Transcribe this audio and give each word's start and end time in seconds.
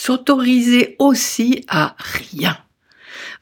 s'autoriser 0.00 0.96
aussi 0.98 1.62
à 1.68 1.94
rien. 1.98 2.56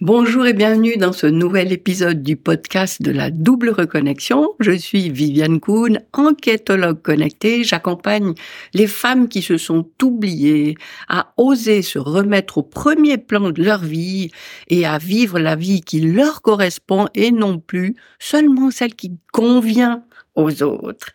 Bonjour 0.00 0.46
et 0.46 0.52
bienvenue 0.52 0.96
dans 0.96 1.12
ce 1.12 1.26
nouvel 1.26 1.72
épisode 1.72 2.22
du 2.22 2.36
podcast 2.36 3.02
de 3.02 3.10
la 3.10 3.32
double 3.32 3.70
reconnexion. 3.70 4.54
Je 4.60 4.70
suis 4.70 5.10
Viviane 5.10 5.58
Kuhn, 5.58 6.00
enquêtologue 6.12 7.02
connectée. 7.02 7.64
J'accompagne 7.64 8.34
les 8.74 8.86
femmes 8.86 9.26
qui 9.26 9.42
se 9.42 9.56
sont 9.56 9.90
oubliées 10.00 10.76
à 11.08 11.32
oser 11.36 11.82
se 11.82 11.98
remettre 11.98 12.58
au 12.58 12.62
premier 12.62 13.18
plan 13.18 13.50
de 13.50 13.60
leur 13.60 13.80
vie 13.80 14.30
et 14.68 14.86
à 14.86 14.98
vivre 14.98 15.40
la 15.40 15.56
vie 15.56 15.80
qui 15.80 16.00
leur 16.00 16.42
correspond 16.42 17.08
et 17.16 17.32
non 17.32 17.58
plus 17.58 17.96
seulement 18.20 18.70
celle 18.70 18.94
qui 18.94 19.18
convient 19.32 20.04
aux 20.36 20.62
autres. 20.62 21.08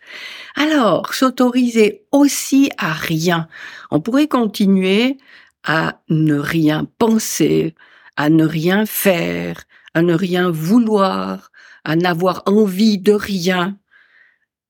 Alors, 0.56 1.14
s'autoriser 1.14 2.02
aussi 2.12 2.70
à 2.76 2.92
rien. 2.92 3.48
On 3.90 4.00
pourrait 4.00 4.28
continuer 4.28 5.16
à 5.64 6.02
ne 6.10 6.34
rien 6.34 6.86
penser, 6.98 7.74
à 8.16 8.28
ne 8.30 8.44
rien 8.44 8.86
faire, 8.86 9.64
à 9.94 10.02
ne 10.02 10.14
rien 10.14 10.50
vouloir, 10.50 11.50
à 11.84 11.96
n'avoir 11.96 12.42
envie 12.46 12.98
de 12.98 13.12
rien, 13.12 13.78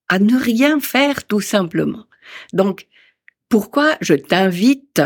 à 0.09 0.19
ne 0.19 0.37
rien 0.37 0.79
faire 0.79 1.25
tout 1.25 1.41
simplement. 1.41 2.05
Donc, 2.53 2.87
pourquoi 3.49 3.97
je 4.01 4.13
t'invite 4.13 5.01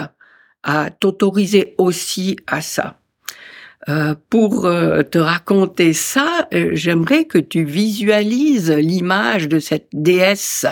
à 0.64 0.90
t'autoriser 0.92 1.76
aussi 1.78 2.38
à 2.48 2.62
ça? 2.62 2.99
Euh, 3.88 4.14
pour 4.30 4.66
euh, 4.66 5.04
te 5.04 5.18
raconter 5.18 5.94
ça, 5.94 6.50
euh, 6.54 6.72
j'aimerais 6.74 7.24
que 7.24 7.38
tu 7.38 7.64
visualises 7.64 8.72
l'image 8.72 9.48
de 9.48 9.60
cette 9.60 9.88
déesse 9.94 10.66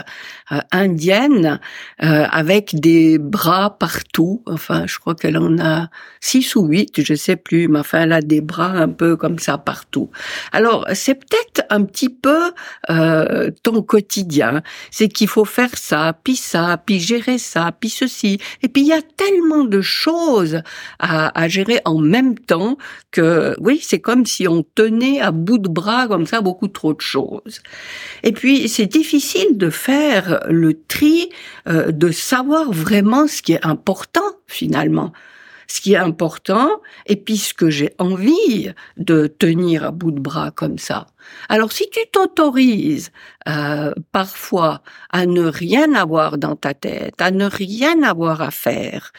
indienne 0.71 1.59
avec 1.99 2.79
des 2.79 3.17
bras 3.17 3.77
partout. 3.77 4.43
Enfin, 4.45 4.85
je 4.87 4.97
crois 4.97 5.13
qu'elle 5.13 5.37
en 5.37 5.59
a 5.59 5.89
six 6.21 6.55
ou 6.55 6.67
huit, 6.67 7.01
je 7.03 7.15
sais 7.15 7.35
plus, 7.35 7.67
mais 7.67 7.79
enfin, 7.79 8.03
elle 8.03 8.13
a 8.13 8.21
des 8.21 8.39
bras 8.39 8.69
un 8.69 8.87
peu 8.87 9.17
comme 9.17 9.39
ça 9.39 9.57
partout. 9.57 10.09
Alors, 10.53 10.87
c'est 10.93 11.15
peut-être 11.15 11.65
un 11.69 11.83
petit 11.83 12.07
peu 12.07 12.53
ton 13.61 13.81
quotidien. 13.81 14.61
C'est 14.89 15.09
qu'il 15.09 15.27
faut 15.27 15.43
faire 15.43 15.77
ça, 15.77 16.17
puis 16.23 16.37
ça, 16.37 16.81
puis 16.85 17.01
gérer 17.01 17.39
ça, 17.39 17.73
puis 17.77 17.89
ceci. 17.89 18.39
Et 18.61 18.69
puis, 18.69 18.83
il 18.83 18.87
y 18.87 18.93
a 18.93 19.01
tellement 19.01 19.65
de 19.65 19.81
choses 19.81 20.61
à, 20.99 21.37
à 21.37 21.49
gérer 21.49 21.81
en 21.83 21.99
même 21.99 22.39
temps 22.39 22.77
que 23.11 23.55
oui, 23.59 23.79
c'est 23.81 23.99
comme 23.99 24.25
si 24.25 24.47
on 24.47 24.63
tenait 24.75 25.19
à 25.19 25.31
bout 25.31 25.57
de 25.57 25.69
bras 25.69 26.07
comme 26.07 26.25
ça 26.25 26.41
beaucoup 26.41 26.67
trop 26.67 26.93
de 26.93 27.01
choses. 27.01 27.61
Et 28.23 28.31
puis 28.31 28.67
c'est 28.69 28.85
difficile 28.85 29.57
de 29.57 29.69
faire 29.69 30.43
le 30.49 30.81
tri, 30.87 31.29
euh, 31.67 31.91
de 31.91 32.11
savoir 32.11 32.71
vraiment 32.71 33.27
ce 33.27 33.41
qui 33.41 33.53
est 33.53 33.65
important 33.65 34.21
finalement. 34.47 35.11
Ce 35.69 35.81
qui 35.81 35.93
est 35.93 35.97
important, 35.97 36.81
et 37.05 37.17
puis 37.17 37.37
ce 37.37 37.53
que 37.53 37.69
j'ai 37.69 37.93
envie 37.97 38.71
de 38.95 39.27
tenir 39.27 39.83
à 39.83 39.91
bout 39.91 40.11
de 40.11 40.19
bras 40.19 40.51
comme 40.51 40.77
ça. 40.77 41.07
Alors 41.49 41.73
si 41.73 41.89
tu 41.89 41.99
t'autorises 42.11 43.11
euh, 43.49 43.93
parfois 44.11 44.81
à 45.09 45.25
ne 45.25 45.45
rien 45.45 45.93
avoir 45.93 46.37
dans 46.37 46.55
ta 46.55 46.73
tête, 46.73 47.21
à 47.21 47.31
ne 47.31 47.45
rien 47.45 48.01
avoir 48.03 48.41
à 48.41 48.51
faire, 48.51 49.11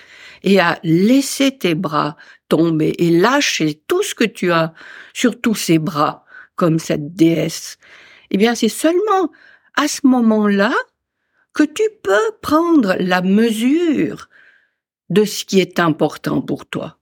et 0.42 0.60
à 0.60 0.78
laisser 0.82 1.56
tes 1.56 1.74
bras 1.74 2.16
tomber 2.48 2.94
et 2.98 3.10
lâcher 3.10 3.82
tout 3.86 4.02
ce 4.02 4.14
que 4.14 4.24
tu 4.24 4.52
as 4.52 4.72
sur 5.12 5.40
tous 5.40 5.54
ces 5.54 5.78
bras, 5.78 6.24
comme 6.56 6.78
cette 6.78 7.14
déesse, 7.14 7.78
eh 8.30 8.36
bien 8.36 8.54
c'est 8.54 8.68
seulement 8.68 9.30
à 9.76 9.86
ce 9.86 10.06
moment-là 10.06 10.72
que 11.54 11.62
tu 11.62 11.82
peux 12.02 12.32
prendre 12.40 12.96
la 12.98 13.22
mesure 13.22 14.28
de 15.10 15.24
ce 15.24 15.44
qui 15.44 15.60
est 15.60 15.78
important 15.78 16.40
pour 16.40 16.66
toi. 16.66 16.98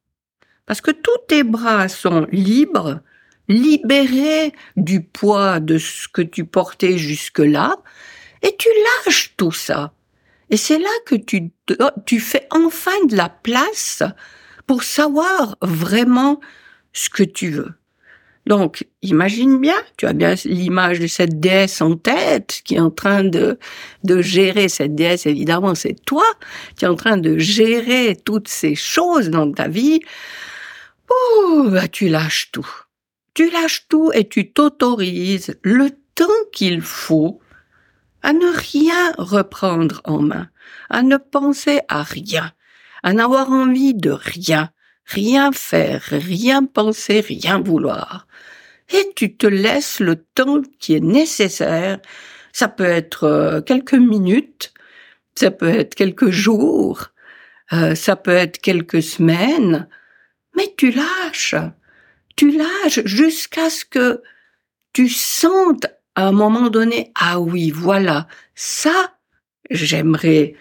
Parce 0.66 0.80
que 0.80 0.90
tous 0.90 1.18
tes 1.28 1.44
bras 1.44 1.88
sont 1.88 2.26
libres, 2.32 3.00
libérés 3.48 4.52
du 4.76 5.02
poids 5.02 5.60
de 5.60 5.78
ce 5.78 6.08
que 6.08 6.22
tu 6.22 6.44
portais 6.44 6.98
jusque-là, 6.98 7.76
et 8.42 8.56
tu 8.56 8.68
lâches 9.06 9.34
tout 9.36 9.52
ça. 9.52 9.92
Et 10.50 10.56
c'est 10.56 10.78
là 10.78 10.90
que 11.06 11.16
tu, 11.16 11.50
tu 12.04 12.20
fais 12.20 12.46
enfin 12.50 13.04
de 13.08 13.16
la 13.16 13.28
place 13.28 14.02
pour 14.66 14.82
savoir 14.82 15.56
vraiment 15.62 16.40
ce 16.92 17.10
que 17.10 17.22
tu 17.22 17.50
veux. 17.50 17.74
Donc, 18.46 18.86
imagine 19.02 19.60
bien, 19.60 19.74
tu 19.96 20.06
as 20.06 20.12
bien 20.12 20.34
l'image 20.44 21.00
de 21.00 21.08
cette 21.08 21.40
déesse 21.40 21.80
en 21.80 21.96
tête 21.96 22.60
qui 22.64 22.76
est 22.76 22.80
en 22.80 22.92
train 22.92 23.24
de, 23.24 23.58
de 24.04 24.22
gérer 24.22 24.68
cette 24.68 24.94
déesse, 24.94 25.26
évidemment, 25.26 25.74
c'est 25.74 25.96
toi, 26.06 26.24
qui 26.76 26.84
es 26.84 26.88
en 26.88 26.94
train 26.94 27.16
de 27.16 27.38
gérer 27.38 28.16
toutes 28.24 28.46
ces 28.46 28.76
choses 28.76 29.30
dans 29.30 29.50
ta 29.50 29.66
vie. 29.66 30.00
Oh, 31.10 31.66
bah, 31.70 31.88
tu 31.88 32.08
lâches 32.08 32.50
tout. 32.52 32.68
Tu 33.34 33.50
lâches 33.50 33.86
tout 33.88 34.12
et 34.14 34.28
tu 34.28 34.52
t'autorises 34.52 35.58
le 35.62 35.90
temps 36.14 36.26
qu'il 36.52 36.80
faut 36.82 37.40
à 38.22 38.32
ne 38.32 38.46
rien 38.46 39.12
reprendre 39.18 40.00
en 40.04 40.22
main, 40.22 40.48
à 40.88 41.02
ne 41.02 41.16
penser 41.16 41.80
à 41.88 42.04
rien, 42.04 42.52
à 43.02 43.12
n'avoir 43.12 43.50
envie 43.50 43.94
de 43.94 44.10
rien, 44.10 44.70
rien 45.06 45.52
faire, 45.52 46.02
rien 46.10 46.64
penser, 46.64 47.20
rien 47.20 47.60
vouloir. 47.60 48.26
Et 48.92 49.12
tu 49.16 49.36
te 49.36 49.46
laisses 49.46 50.00
le 50.00 50.16
temps 50.16 50.62
qui 50.78 50.94
est 50.94 51.00
nécessaire. 51.00 51.98
Ça 52.52 52.68
peut 52.68 52.84
être 52.84 53.24
euh, 53.24 53.60
quelques 53.60 53.94
minutes, 53.94 54.72
ça 55.34 55.50
peut 55.50 55.68
être 55.68 55.94
quelques 55.94 56.30
jours, 56.30 57.08
euh, 57.72 57.94
ça 57.94 58.16
peut 58.16 58.34
être 58.34 58.58
quelques 58.58 59.02
semaines, 59.02 59.88
mais 60.56 60.72
tu 60.76 60.92
lâches. 60.92 61.56
Tu 62.36 62.56
lâches 62.56 63.04
jusqu'à 63.04 63.70
ce 63.70 63.84
que 63.84 64.22
tu 64.92 65.08
sentes 65.08 65.86
à 66.14 66.28
un 66.28 66.32
moment 66.32 66.70
donné, 66.70 67.12
ah 67.14 67.38
oui, 67.40 67.70
voilà, 67.70 68.26
ça, 68.54 69.18
j'aimerais 69.70 70.54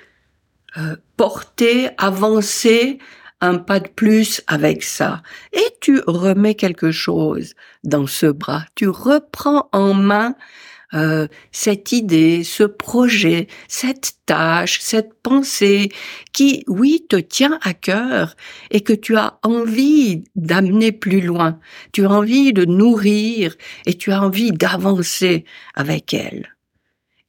euh, 0.77 0.97
porter, 1.15 1.89
avancer 1.97 2.99
un 3.41 3.57
pas 3.57 3.79
de 3.79 3.87
plus 3.87 4.41
avec 4.47 4.83
ça. 4.83 5.21
Et 5.53 5.65
tu 5.81 6.01
remets 6.07 6.55
quelque 6.55 6.91
chose 6.91 7.53
dans 7.83 8.07
ce 8.07 8.27
bras. 8.27 8.65
Tu 8.75 8.87
reprends 8.87 9.69
en 9.71 9.93
main 9.93 10.35
euh, 10.93 11.27
cette 11.51 11.91
idée, 11.91 12.43
ce 12.43 12.63
projet, 12.63 13.47
cette 13.67 14.13
tâche, 14.25 14.79
cette 14.81 15.13
pensée 15.21 15.89
qui, 16.31 16.63
oui, 16.67 17.05
te 17.09 17.17
tient 17.17 17.59
à 17.63 17.73
cœur 17.73 18.35
et 18.71 18.81
que 18.81 18.93
tu 18.93 19.17
as 19.17 19.39
envie 19.43 20.23
d'amener 20.35 20.91
plus 20.91 21.21
loin. 21.21 21.59
Tu 21.91 22.05
as 22.05 22.11
envie 22.11 22.53
de 22.53 22.65
nourrir 22.65 23.55
et 23.85 23.95
tu 23.95 24.11
as 24.11 24.21
envie 24.21 24.51
d'avancer 24.51 25.43
avec 25.73 26.13
elle. 26.13 26.55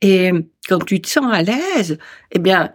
Et 0.01 0.31
quand 0.69 0.85
tu 0.85 1.01
te 1.01 1.09
sens 1.09 1.33
à 1.33 1.43
l'aise, 1.43 1.99
eh 2.31 2.39
bien, 2.39 2.73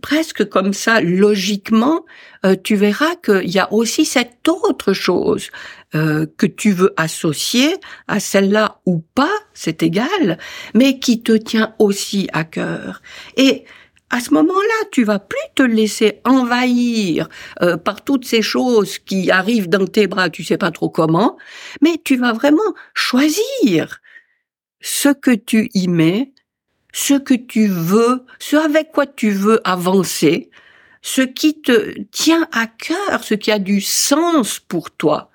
presque 0.00 0.48
comme 0.48 0.72
ça, 0.72 1.00
logiquement, 1.00 2.04
euh, 2.44 2.56
tu 2.62 2.76
verras 2.76 3.14
qu'il 3.16 3.50
y 3.50 3.58
a 3.58 3.72
aussi 3.72 4.04
cette 4.04 4.48
autre 4.48 4.92
chose 4.92 5.50
euh, 5.94 6.26
que 6.36 6.46
tu 6.46 6.72
veux 6.72 6.92
associer 6.96 7.76
à 8.08 8.20
celle-là 8.20 8.80
ou 8.86 9.02
pas, 9.14 9.32
c'est 9.54 9.82
égal, 9.82 10.38
mais 10.74 10.98
qui 10.98 11.22
te 11.22 11.32
tient 11.32 11.74
aussi 11.78 12.28
à 12.32 12.44
cœur. 12.44 13.02
Et 13.36 13.64
à 14.10 14.20
ce 14.20 14.32
moment-là, 14.34 14.88
tu 14.92 15.04
vas 15.04 15.18
plus 15.18 15.38
te 15.54 15.62
laisser 15.62 16.20
envahir 16.24 17.28
euh, 17.62 17.76
par 17.76 18.04
toutes 18.04 18.24
ces 18.24 18.42
choses 18.42 18.98
qui 18.98 19.30
arrivent 19.30 19.68
dans 19.68 19.86
tes 19.86 20.06
bras, 20.06 20.30
tu 20.30 20.44
sais 20.44 20.58
pas 20.58 20.70
trop 20.70 20.90
comment, 20.90 21.36
mais 21.80 22.00
tu 22.04 22.16
vas 22.16 22.32
vraiment 22.32 22.74
choisir 22.94 24.00
ce 24.80 25.08
que 25.08 25.32
tu 25.32 25.68
y 25.74 25.88
mets 25.88 26.32
ce 26.96 27.12
que 27.12 27.34
tu 27.34 27.66
veux, 27.66 28.24
ce 28.38 28.56
avec 28.56 28.90
quoi 28.90 29.04
tu 29.04 29.30
veux 29.30 29.60
avancer, 29.68 30.48
ce 31.02 31.20
qui 31.20 31.60
te 31.60 31.92
tient 32.10 32.48
à 32.52 32.66
cœur, 32.66 33.22
ce 33.22 33.34
qui 33.34 33.52
a 33.52 33.58
du 33.58 33.82
sens 33.82 34.60
pour 34.60 34.90
toi, 34.90 35.30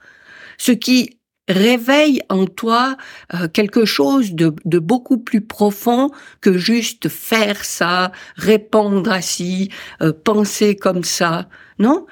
ce 0.58 0.72
qui 0.72 1.20
réveille 1.48 2.24
en 2.30 2.48
toi 2.48 2.98
euh, 3.36 3.48
quelque 3.48 3.86
chose 3.86 4.34
de, 4.34 4.56
de, 4.66 4.80
beaucoup 4.80 5.20
plus 5.20 5.42
profond 5.42 6.10
que 6.42 6.58
juste 6.58 7.10
faire 7.10 7.64
ça, 7.64 8.12
répondre 8.38 9.16
ci, 9.22 9.70
euh, 10.02 10.14
penser 10.14 10.76
comme 10.76 11.04
ça. 11.04 11.48
Non, 11.78 12.08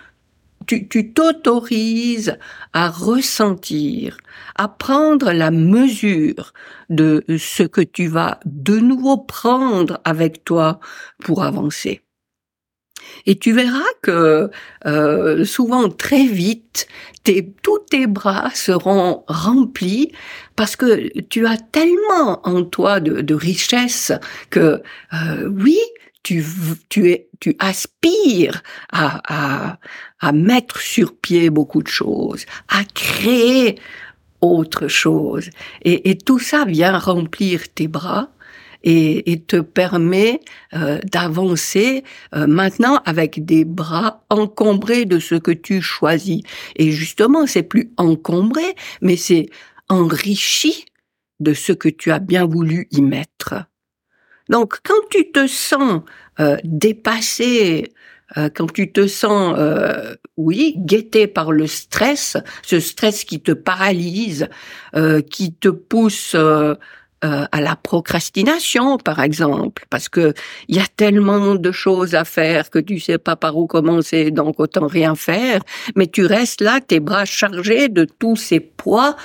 tu 0.75 1.13
t'autorises 1.13 2.37
à 2.73 2.89
ressentir, 2.89 4.17
à 4.55 4.67
prendre 4.67 5.31
la 5.31 5.51
mesure 5.51 6.53
de 6.89 7.23
ce 7.37 7.63
que 7.63 7.81
tu 7.81 8.07
vas 8.07 8.39
de 8.45 8.77
nouveau 8.77 9.17
prendre 9.17 9.99
avec 10.05 10.43
toi 10.43 10.79
pour 11.19 11.43
avancer. 11.43 12.01
Et 13.25 13.37
tu 13.37 13.51
verras 13.51 13.79
que 14.01 14.49
euh, 14.85 15.45
souvent 15.45 15.89
très 15.89 16.25
vite, 16.25 16.87
tous 17.61 17.79
tes 17.89 18.07
bras 18.07 18.49
seront 18.53 19.23
remplis 19.27 20.11
parce 20.55 20.75
que 20.75 21.19
tu 21.21 21.45
as 21.45 21.57
tellement 21.57 22.47
en 22.47 22.63
toi 22.63 22.99
de, 22.99 23.21
de 23.21 23.35
richesse 23.35 24.11
que 24.49 24.81
euh, 25.13 25.49
oui, 25.49 25.79
tu, 26.23 26.45
tu, 26.89 27.11
es, 27.11 27.29
tu 27.39 27.55
aspires 27.59 28.61
à, 28.91 29.21
à, 29.27 29.79
à 30.19 30.31
mettre 30.31 30.79
sur 30.79 31.15
pied 31.15 31.49
beaucoup 31.49 31.81
de 31.81 31.87
choses, 31.87 32.45
à 32.67 32.83
créer 32.83 33.75
autre 34.41 34.87
chose. 34.87 35.49
Et, 35.83 36.09
et 36.09 36.17
tout 36.17 36.39
ça 36.39 36.65
vient 36.65 36.97
remplir 36.97 37.69
tes 37.73 37.87
bras 37.87 38.29
et, 38.83 39.31
et 39.31 39.41
te 39.41 39.57
permet 39.57 40.39
euh, 40.73 40.99
d'avancer 41.11 42.03
euh, 42.35 42.47
maintenant 42.47 43.01
avec 43.05 43.45
des 43.45 43.65
bras 43.65 44.23
encombrés 44.29 45.05
de 45.05 45.19
ce 45.19 45.35
que 45.35 45.51
tu 45.51 45.81
choisis. 45.81 46.41
Et 46.75 46.91
justement, 46.91 47.45
c'est 47.47 47.63
plus 47.63 47.91
encombré, 47.97 48.75
mais 49.01 49.17
c'est 49.17 49.47
enrichi 49.89 50.85
de 51.39 51.53
ce 51.53 51.73
que 51.73 51.89
tu 51.89 52.11
as 52.11 52.19
bien 52.19 52.45
voulu 52.45 52.87
y 52.91 53.01
mettre. 53.01 53.65
Donc, 54.49 54.79
quand 54.83 55.07
tu 55.11 55.31
te 55.31 55.47
sens 55.47 56.01
euh, 56.39 56.57
dépassé, 56.63 57.93
euh, 58.37 58.49
quand 58.53 58.71
tu 58.71 58.91
te 58.91 59.07
sens, 59.07 59.55
euh, 59.57 60.15
oui, 60.37 60.73
guetté 60.77 61.27
par 61.27 61.51
le 61.51 61.67
stress, 61.67 62.35
ce 62.63 62.79
stress 62.79 63.23
qui 63.23 63.41
te 63.41 63.51
paralyse, 63.51 64.47
qui 65.29 65.53
te 65.53 65.69
pousse 65.69 66.35
à 67.21 67.59
la 67.59 67.75
procrastination, 67.75 68.97
par 68.97 69.19
exemple, 69.19 69.85
parce 69.89 70.07
que 70.07 70.33
il 70.69 70.77
y 70.77 70.79
a 70.79 70.87
tellement 70.87 71.55
de 71.55 71.71
choses 71.71 72.15
à 72.15 72.23
faire 72.23 72.69
que 72.69 72.79
tu 72.79 72.99
sais 72.99 73.17
pas 73.17 73.35
par 73.35 73.57
où 73.57 73.67
commencer, 73.67 74.31
donc 74.31 74.59
autant 74.59 74.87
rien 74.87 75.15
faire. 75.15 75.61
Mais 75.95 76.07
tu 76.07 76.25
restes 76.25 76.61
là, 76.61 76.79
tes 76.79 77.01
bras 77.01 77.25
chargés 77.25 77.89
de 77.89 78.05
tous 78.05 78.37
ces 78.37 78.61
poids 78.61 79.17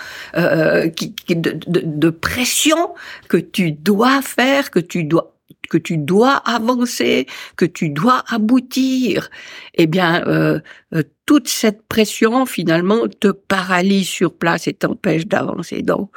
qui, 0.96 1.14
de, 1.28 1.60
de 1.66 2.10
pression 2.10 2.94
que 3.28 3.36
tu 3.36 3.70
dois 3.70 4.22
faire, 4.22 4.70
que 4.70 4.80
tu 4.80 5.04
dois 5.04 5.34
que 5.68 5.78
tu 5.78 5.96
dois 5.96 6.36
avancer, 6.36 7.26
que 7.56 7.64
tu 7.64 7.90
dois 7.90 8.22
aboutir, 8.28 9.30
eh 9.74 9.86
bien, 9.86 10.22
euh, 10.26 10.60
euh, 10.94 11.02
toute 11.26 11.48
cette 11.48 11.86
pression 11.88 12.46
finalement 12.46 13.08
te 13.08 13.28
paralyse 13.28 14.08
sur 14.08 14.34
place 14.34 14.66
et 14.68 14.74
t'empêche 14.74 15.26
d'avancer. 15.26 15.82
Donc, 15.82 16.10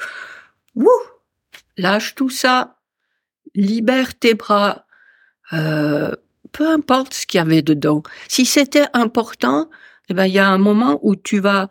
wouh, 0.76 0.88
lâche 1.78 2.16
tout 2.16 2.30
ça, 2.30 2.78
libère 3.56 4.18
tes 4.18 4.34
bras, 4.34 4.86
euh, 5.54 6.12
peu 6.52 6.68
importe 6.68 7.14
ce 7.14 7.28
qu'il 7.28 7.38
y 7.38 7.42
avait 7.42 7.62
dedans. 7.62 8.04
Si 8.28 8.46
c'était 8.46 8.88
important, 8.94 9.70
eh 10.10 10.14
ben, 10.14 10.26
il 10.26 10.34
y 10.34 10.40
a 10.40 10.50
un 10.50 10.58
moment 10.58 11.00
où 11.04 11.16
tu 11.16 11.40
vas 11.40 11.70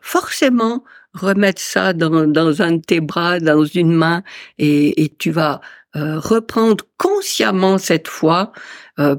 forcément 0.00 0.84
remettre 1.12 1.60
ça 1.60 1.92
dans, 1.92 2.24
dans 2.26 2.62
un 2.62 2.72
de 2.72 2.82
tes 2.82 3.00
bras, 3.00 3.40
dans 3.40 3.64
une 3.64 3.92
main, 3.92 4.22
et, 4.58 5.02
et 5.02 5.08
tu 5.08 5.32
vas 5.32 5.60
euh, 5.96 6.20
reprendre 6.20 6.84
consciemment 6.98 7.76
cette 7.76 8.06
fois 8.06 8.52
euh, 9.00 9.16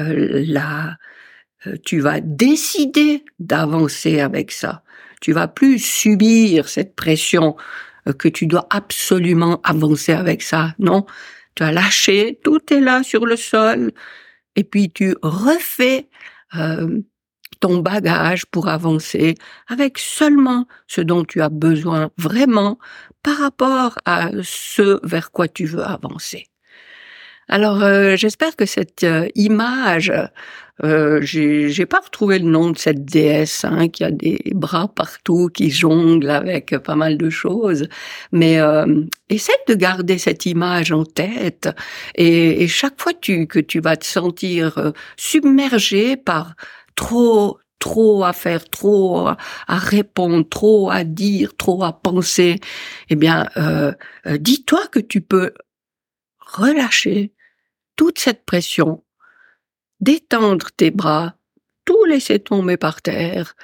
euh 0.00 0.44
la, 0.46 0.96
euh, 1.66 1.76
tu 1.84 2.00
vas 2.00 2.20
décider 2.20 3.22
d'avancer 3.38 4.20
avec 4.20 4.50
ça. 4.50 4.82
Tu 5.20 5.32
vas 5.32 5.46
plus 5.46 5.78
subir 5.78 6.70
cette 6.70 6.96
pression 6.96 7.54
que 8.12 8.28
tu 8.28 8.46
dois 8.46 8.66
absolument 8.70 9.60
avancer 9.64 10.12
avec 10.12 10.42
ça. 10.42 10.74
Non, 10.78 11.06
tu 11.54 11.62
as 11.62 11.72
lâché, 11.72 12.38
tout 12.44 12.60
est 12.72 12.80
là 12.80 13.02
sur 13.02 13.26
le 13.26 13.36
sol, 13.36 13.92
et 14.56 14.64
puis 14.64 14.90
tu 14.90 15.16
refais 15.22 16.08
euh, 16.54 17.00
ton 17.60 17.78
bagage 17.78 18.46
pour 18.46 18.68
avancer 18.68 19.34
avec 19.68 19.98
seulement 19.98 20.66
ce 20.86 21.00
dont 21.00 21.24
tu 21.24 21.40
as 21.40 21.48
besoin 21.48 22.10
vraiment 22.18 22.78
par 23.22 23.38
rapport 23.38 23.98
à 24.04 24.30
ce 24.42 25.00
vers 25.06 25.30
quoi 25.30 25.48
tu 25.48 25.64
veux 25.64 25.82
avancer. 25.84 26.46
Alors 27.48 27.82
euh, 27.82 28.16
j'espère 28.16 28.56
que 28.56 28.66
cette 28.66 29.04
euh, 29.04 29.28
image, 29.34 30.12
euh, 30.84 31.20
j'ai 31.22 31.86
pas 31.86 32.00
retrouvé 32.00 32.38
le 32.38 32.48
nom 32.48 32.70
de 32.70 32.78
cette 32.78 33.04
déesse 33.04 33.64
hein, 33.64 33.88
qui 33.88 34.04
a 34.04 34.10
des 34.10 34.38
bras 34.54 34.88
partout, 34.88 35.48
qui 35.52 35.70
jongle 35.70 36.28
avec 36.28 36.76
pas 36.78 36.96
mal 36.96 37.16
de 37.16 37.30
choses, 37.30 37.88
mais 38.32 38.60
euh, 38.60 39.04
essaie 39.28 39.52
de 39.68 39.74
garder 39.74 40.18
cette 40.18 40.44
image 40.46 40.92
en 40.92 41.04
tête. 41.04 41.68
Et, 42.14 42.62
et 42.62 42.68
chaque 42.68 43.00
fois 43.00 43.12
tu, 43.14 43.46
que 43.46 43.58
tu 43.58 43.80
vas 43.80 43.96
te 43.96 44.04
sentir 44.04 44.76
euh, 44.78 44.92
submergé 45.16 46.16
par 46.16 46.54
trop 46.94 47.58
trop 47.78 48.24
à 48.24 48.32
faire, 48.32 48.64
trop 48.68 49.28
à 49.28 49.36
répondre, 49.78 50.48
trop 50.48 50.90
à 50.90 51.04
dire, 51.04 51.56
trop 51.56 51.84
à 51.84 51.92
penser, 51.92 52.58
eh 53.10 53.16
bien, 53.16 53.46
euh, 53.58 53.92
dis-toi 54.38 54.86
que 54.90 54.98
tu 54.98 55.20
peux 55.20 55.52
relâcher 56.40 57.32
toute 57.96 58.18
cette 58.18 58.44
pression, 58.44 59.04
détendre 60.00 60.68
tes 60.76 60.90
bras, 60.90 61.34
tout 61.84 62.04
laisser 62.04 62.38
tomber 62.38 62.76
par 62.76 63.02
terre, 63.02 63.54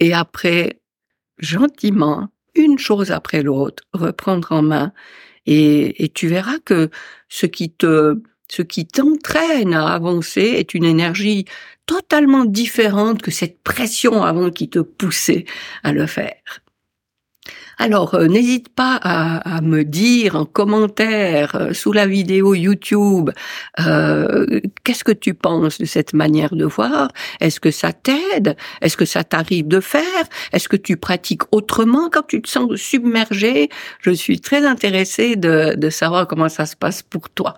et 0.00 0.12
après, 0.12 0.80
gentiment, 1.38 2.28
une 2.54 2.78
chose 2.78 3.10
après 3.10 3.42
l'autre, 3.42 3.84
reprendre 3.92 4.52
en 4.52 4.62
main, 4.62 4.92
et, 5.46 6.10
tu 6.14 6.28
verras 6.28 6.58
que 6.64 6.90
ce 7.28 7.46
qui 7.46 7.70
te 7.70 8.20
ce 8.48 8.60
qui 8.60 8.86
t'entraîne 8.86 9.72
à 9.72 9.94
avancer 9.94 10.42
est 10.42 10.74
une 10.74 10.84
énergie 10.84 11.46
totalement 11.86 12.44
différente 12.44 13.22
que 13.22 13.30
cette 13.30 13.62
pression 13.62 14.22
avant 14.24 14.50
qui 14.50 14.68
te 14.68 14.78
poussait 14.78 15.46
à 15.82 15.92
le 15.92 16.06
faire. 16.06 16.60
Alors, 17.84 18.14
euh, 18.14 18.28
n'hésite 18.28 18.68
pas 18.68 18.94
à, 19.02 19.60
me 19.60 19.82
dire 19.82 20.36
en 20.36 20.44
commentaire 20.44 21.56
euh, 21.56 21.72
sous 21.72 21.90
la 21.90 22.06
vidéo 22.06 22.54
YouTube 22.54 23.30
euh, 23.80 24.60
qu'est-ce 24.84 25.02
que 25.02 25.10
tu 25.10 25.34
penses 25.34 25.78
de 25.78 25.84
cette 25.84 26.12
manière 26.12 26.54
de 26.54 26.64
voir? 26.64 27.08
Est-ce 27.40 27.58
que 27.58 27.72
ça 27.72 27.92
t'aide? 27.92 28.56
Est-ce 28.82 28.96
que 28.96 29.04
ça 29.04 29.24
t'arrive 29.24 29.66
de 29.66 29.80
faire? 29.80 30.04
Est-ce 30.52 30.68
que 30.68 30.76
tu 30.76 30.96
pratiques 30.96 31.42
autrement 31.50 32.08
quand 32.08 32.24
tu 32.24 32.40
te 32.40 32.48
sens 32.48 32.72
submergé? 32.76 33.68
Je 34.00 34.12
suis 34.12 34.38
très 34.38 34.64
intéressée 34.64 35.34
de, 35.34 35.74
de 35.74 35.90
savoir 35.90 36.28
comment 36.28 36.48
ça 36.48 36.66
se 36.66 36.76
passe 36.76 37.02
pour 37.02 37.30
toi. 37.30 37.54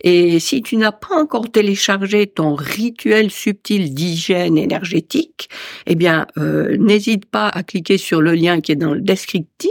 Et 0.00 0.40
si 0.40 0.60
tu 0.60 0.76
n'as 0.76 0.90
pas 0.90 1.14
encore 1.14 1.52
téléchargé 1.52 2.26
ton 2.26 2.56
rituel 2.56 3.30
subtil 3.30 3.94
d'hygiène 3.94 4.58
énergétique, 4.58 5.48
eh 5.86 5.94
bien, 5.94 6.26
n'hésite 6.36 7.26
pas 7.26 7.46
à 7.48 7.62
cliquer 7.62 7.96
sur 7.96 8.20
le 8.20 8.32
lien 8.32 8.60
qui 8.60 8.72
est 8.72 8.76
dans 8.76 8.94
le 8.94 9.00
descriptif 9.00 9.67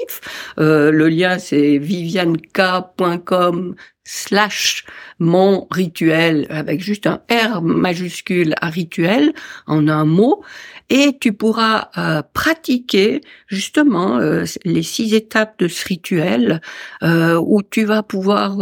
euh, 0.59 0.91
le 0.91 1.09
lien, 1.09 1.39
c'est 1.39 1.77
vivianka.com 1.77 3.75
slash 4.07 4.86
mon 5.19 5.68
rituel 5.69 6.48
avec 6.50 6.81
juste 6.81 7.07
un 7.07 7.21
R 7.30 7.62
majuscule 7.62 8.56
à 8.62 8.69
rituel 8.69 9.33
en 9.68 9.88
un 9.89 10.06
mot. 10.06 10.44
Et 10.89 11.18
tu 11.19 11.34
pourras 11.34 11.89
euh, 11.98 12.22
pratiquer 12.31 13.20
justement 13.48 14.20
euh, 14.20 14.46
les 14.63 14.84
six 14.84 15.13
étapes 15.13 15.60
de 15.60 15.67
ce 15.67 15.86
rituel 15.86 16.62
où 17.03 17.62
tu 17.62 17.84
vas 17.84 18.03
pouvoir 18.03 18.58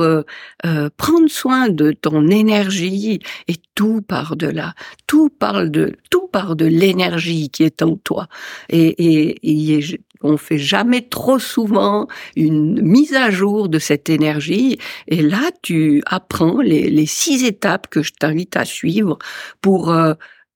prendre 0.98 1.30
soin 1.30 1.70
de 1.70 1.92
ton 1.92 2.28
énergie 2.28 3.20
et 3.48 3.56
tout 3.76 4.02
part 4.02 4.36
de 4.36 4.48
là. 4.48 4.74
Tout 5.06 5.30
parle 5.30 5.70
de 5.70 5.96
tout 6.10 6.28
part 6.28 6.56
de 6.56 6.66
l'énergie 6.66 7.50
qui 7.50 7.64
est 7.64 7.82
en 7.82 7.96
toi. 7.98 8.28
Et, 8.70 8.88
et, 8.88 9.76
et 9.78 10.00
on 10.22 10.38
fait 10.38 10.58
jamais 10.58 11.02
trop 11.02 11.40
souvent 11.40 12.08
une 12.36 12.82
mise 12.82 13.14
à 13.14 13.30
jour 13.30 13.70
de 13.70 13.80
cette 13.80 14.10
énergie. 14.10 14.80
Et 15.08 15.22
là, 15.22 15.35
tu 15.62 16.02
apprends 16.06 16.62
les, 16.62 17.06
six 17.06 17.44
étapes 17.44 17.88
que 17.88 18.04
je 18.04 18.14
t'invite 18.14 18.56
à 18.58 18.66
suivre 18.66 19.18
pour 19.62 19.92
euh, 19.92 20.14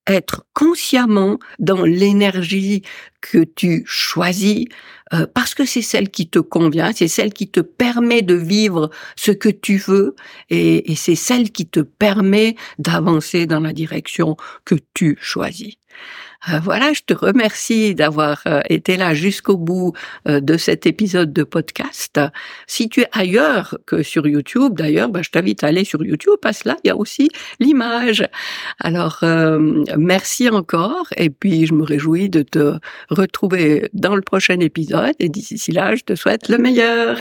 être 0.07 0.45
consciemment 0.53 1.39
dans 1.59 1.83
l'énergie 1.83 2.83
que 3.21 3.43
tu 3.43 3.83
choisis, 3.85 4.65
euh, 5.13 5.27
parce 5.33 5.53
que 5.55 5.65
c'est 5.65 5.81
celle 5.81 6.09
qui 6.09 6.29
te 6.29 6.39
convient, 6.39 6.91
c'est 6.93 7.07
celle 7.07 7.33
qui 7.33 7.49
te 7.49 7.59
permet 7.59 8.21
de 8.21 8.35
vivre 8.35 8.89
ce 9.15 9.31
que 9.31 9.49
tu 9.49 9.77
veux, 9.77 10.15
et 10.49 10.95
c'est 10.95 11.15
celle 11.15 11.51
qui 11.51 11.67
te 11.67 11.79
permet 11.81 12.55
d'avancer 12.77 13.45
dans 13.45 13.59
la 13.59 13.73
direction 13.73 14.37
que 14.65 14.75
tu 14.93 15.17
choisis. 15.21 15.78
Euh, 16.47 16.59
voilà, 16.59 16.93
je 16.93 17.01
te 17.05 17.13
remercie 17.13 17.95
d'avoir 17.95 18.41
euh, 18.47 18.61
été 18.69 18.95
là 18.95 19.13
jusqu'au 19.13 19.57
bout 19.57 19.93
euh, 20.27 20.39
de 20.39 20.55
cet 20.55 20.85
épisode 20.85 21.33
de 21.33 21.43
podcast. 21.43 22.19
Si 22.65 22.87
tu 22.87 23.01
es 23.01 23.07
ailleurs 23.11 23.77
que 23.85 24.03
sur 24.03 24.25
YouTube, 24.25 24.73
d'ailleurs, 24.75 25.09
bah, 25.09 25.21
je 25.21 25.29
t'invite 25.31 25.63
à 25.63 25.67
aller 25.67 25.83
sur 25.83 26.03
YouTube 26.03 26.35
parce 26.41 26.63
là, 26.63 26.77
il 26.83 26.87
y 26.87 26.91
a 26.91 26.95
aussi 26.95 27.29
l'image. 27.59 28.25
Alors, 28.79 29.23
merci 29.97 30.49
encore 30.49 31.07
et 31.17 31.29
puis 31.29 31.65
je 31.65 31.73
me 31.73 31.83
réjouis 31.83 32.29
de 32.29 32.41
te 32.41 32.77
retrouver 33.09 33.89
dans 33.93 34.15
le 34.15 34.21
prochain 34.21 34.59
épisode 34.59 35.13
et 35.19 35.29
d'ici 35.29 35.71
là, 35.71 35.95
je 35.95 36.03
te 36.03 36.15
souhaite 36.15 36.47
le 36.47 36.57
meilleur. 36.57 37.17